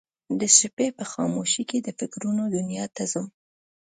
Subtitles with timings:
[0.39, 3.25] د شپې په خاموشۍ کې د فکرونه دنیا ته ځم